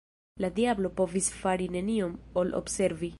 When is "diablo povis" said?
0.55-1.29